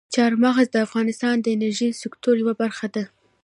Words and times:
چار 0.13 0.31
مغز 0.43 0.67
د 0.71 0.77
افغانستان 0.87 1.35
د 1.41 1.47
انرژۍ 1.55 1.89
د 1.91 1.95
سکتور 2.03 2.33
یوه 2.41 2.53
برخه 2.61 2.87
ده. 2.95 3.03